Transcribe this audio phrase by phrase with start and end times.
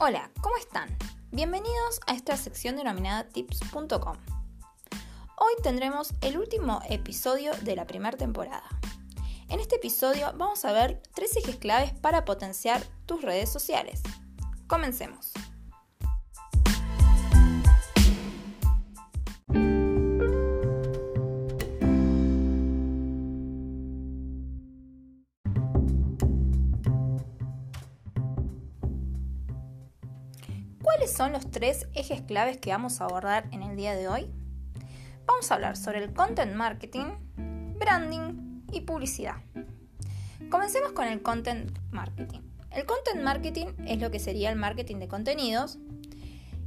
[0.00, 0.96] Hola, ¿cómo están?
[1.32, 4.16] Bienvenidos a esta sección denominada tips.com.
[5.36, 8.62] Hoy tendremos el último episodio de la primera temporada.
[9.48, 14.00] En este episodio vamos a ver tres ejes claves para potenciar tus redes sociales.
[14.68, 15.32] Comencemos.
[30.88, 34.32] ¿Cuáles son los tres ejes claves que vamos a abordar en el día de hoy?
[35.26, 37.04] Vamos a hablar sobre el content marketing,
[37.78, 39.34] branding y publicidad.
[40.48, 42.40] Comencemos con el content marketing.
[42.70, 45.76] El content marketing es lo que sería el marketing de contenidos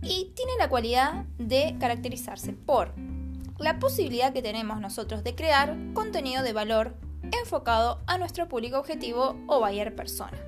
[0.00, 2.94] y tiene la cualidad de caracterizarse por
[3.58, 6.94] la posibilidad que tenemos nosotros de crear contenido de valor
[7.32, 10.38] enfocado a nuestro público objetivo o buyer persona.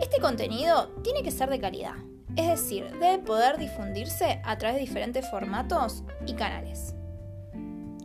[0.00, 1.96] Este contenido tiene que ser de calidad,
[2.36, 6.94] es decir, debe poder difundirse a través de diferentes formatos y canales.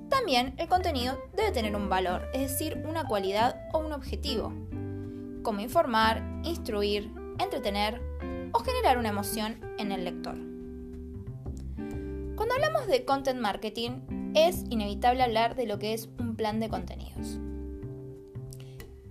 [0.09, 4.51] También el contenido debe tener un valor, es decir, una cualidad o un objetivo,
[5.43, 8.01] como informar, instruir, entretener
[8.53, 10.35] o generar una emoción en el lector.
[12.35, 16.69] Cuando hablamos de content marketing, es inevitable hablar de lo que es un plan de
[16.69, 17.39] contenidos.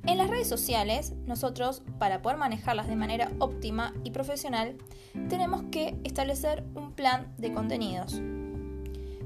[0.04, 4.76] En las redes sociales, nosotros, para poder manejarlas de manera óptima y profesional,
[5.28, 8.20] tenemos que establecer un plan de contenidos,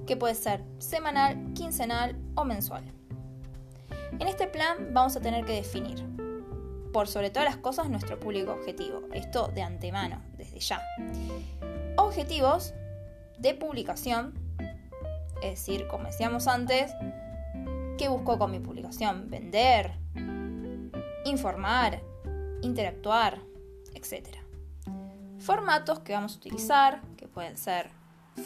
[0.06, 2.84] que puede ser semanal, quincenal o mensual.
[4.18, 6.04] En este plan vamos a tener que definir,
[6.92, 9.00] por sobre todas las cosas, nuestro público objetivo.
[9.12, 10.82] Esto de antemano, desde ya.
[11.96, 12.74] Objetivos
[13.38, 14.34] de publicación,
[15.42, 16.92] es decir, como decíamos antes,
[17.96, 19.30] ¿qué busco con mi publicación?
[19.30, 20.05] Vender,
[21.26, 22.02] informar,
[22.62, 23.40] interactuar,
[23.94, 24.28] etc.
[25.38, 27.90] Formatos que vamos a utilizar, que pueden ser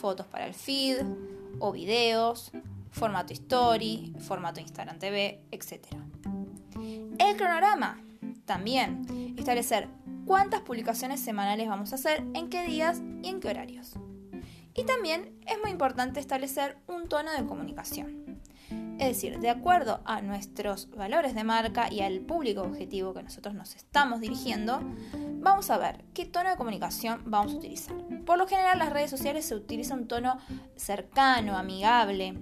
[0.01, 0.99] fotos para el feed
[1.59, 2.53] o videos,
[2.91, 5.87] formato story, formato Instagram TV, etc.
[7.19, 8.01] El cronograma,
[8.47, 9.89] también establecer
[10.27, 13.95] cuántas publicaciones semanales vamos a hacer, en qué días y en qué horarios.
[14.75, 18.30] Y también es muy importante establecer un tono de comunicación.
[18.99, 23.55] Es decir, de acuerdo a nuestros valores de marca y al público objetivo que nosotros
[23.55, 24.83] nos estamos dirigiendo,
[25.41, 27.97] vamos a ver qué tono de comunicación vamos a utilizar.
[28.27, 30.39] Por lo general las redes sociales se utiliza un tono
[30.77, 32.35] cercano, amigable,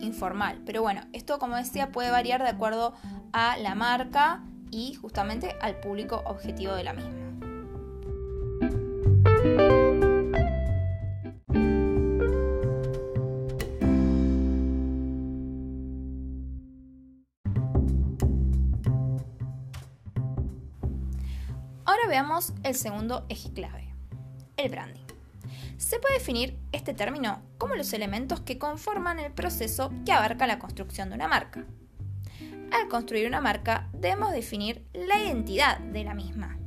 [0.00, 0.62] informal.
[0.64, 2.94] Pero bueno, esto como decía puede variar de acuerdo
[3.32, 7.24] a la marca y justamente al público objetivo de la misma.
[21.94, 23.94] Ahora veamos el segundo eje clave,
[24.56, 25.04] el branding.
[25.76, 30.58] Se puede definir este término como los elementos que conforman el proceso que abarca la
[30.58, 31.64] construcción de una marca.
[32.72, 36.58] Al construir una marca debemos definir la identidad de la misma.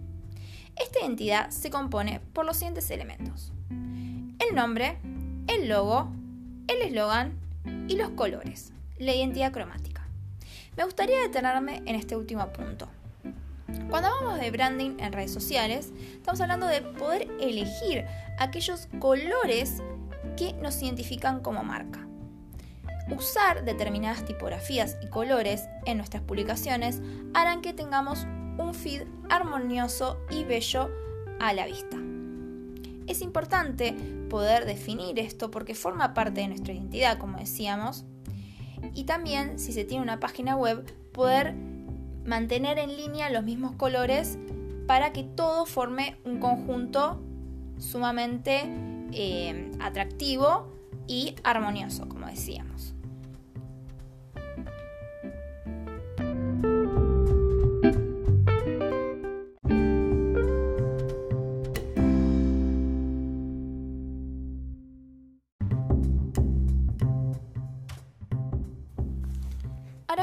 [0.77, 3.51] Esta identidad se compone por los siguientes elementos.
[3.69, 4.97] El nombre,
[5.47, 6.09] el logo,
[6.69, 7.37] el eslogan
[7.89, 10.07] y los colores, la identidad cromática.
[10.77, 12.87] Me gustaría detenerme en este último punto,
[13.89, 18.05] cuando hablamos de branding en redes sociales, estamos hablando de poder elegir
[18.37, 19.81] aquellos colores
[20.35, 22.07] que nos identifican como marca.
[23.15, 27.01] Usar determinadas tipografías y colores en nuestras publicaciones
[27.33, 28.25] harán que tengamos
[28.57, 30.89] un feed armonioso y bello
[31.39, 31.97] a la vista.
[33.07, 33.93] Es importante
[34.29, 38.03] poder definir esto porque forma parte de nuestra identidad, como decíamos,
[38.93, 41.55] y también si se tiene una página web, poder
[42.27, 44.37] mantener en línea los mismos colores
[44.85, 47.19] para que todo forme un conjunto
[47.79, 48.61] sumamente
[49.13, 50.67] eh, atractivo
[51.07, 52.96] y armonioso, como decíamos.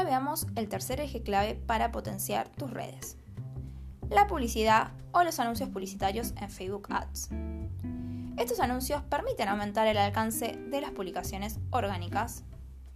[0.05, 3.17] Veamos el tercer eje clave para potenciar tus redes.
[4.09, 7.29] La publicidad o los anuncios publicitarios en Facebook Ads.
[8.37, 12.43] Estos anuncios permiten aumentar el alcance de las publicaciones orgánicas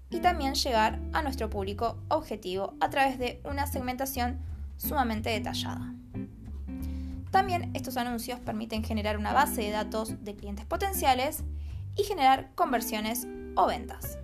[0.09, 4.39] y también llegar a nuestro público objetivo a través de una segmentación
[4.77, 5.93] sumamente detallada.
[7.31, 11.43] También estos anuncios permiten generar una base de datos de clientes potenciales
[11.95, 14.17] y generar conversiones o ventas.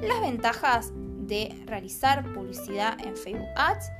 [0.00, 0.92] Las ventajas
[1.28, 3.90] de realizar publicidad en Facebook Ads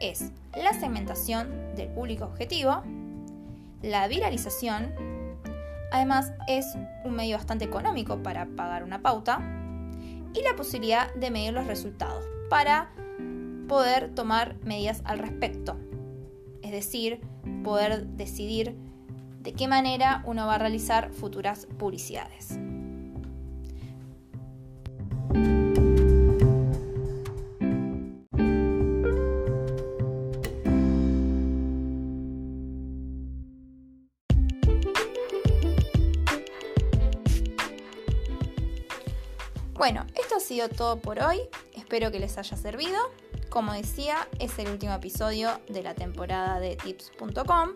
[0.00, 2.82] es la segmentación del público objetivo,
[3.82, 4.92] la viralización,
[5.92, 6.66] además es
[7.04, 9.40] un medio bastante económico para pagar una pauta,
[10.34, 12.90] y la posibilidad de medir los resultados para
[13.68, 15.76] poder tomar medidas al respecto.
[16.62, 17.20] Es decir,
[17.62, 18.76] poder decidir
[19.40, 22.58] de qué manera uno va a realizar futuras publicidades.
[39.82, 41.40] Bueno, esto ha sido todo por hoy.
[41.74, 43.00] Espero que les haya servido.
[43.48, 47.70] Como decía, es el último episodio de la temporada de tips.com.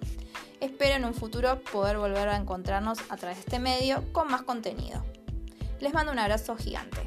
[0.60, 4.42] Espero en un futuro poder volver a encontrarnos a través de este medio con más
[4.42, 5.04] contenido.
[5.80, 7.05] Les mando un abrazo gigante.